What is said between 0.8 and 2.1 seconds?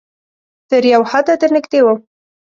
یو حده درنږدې وم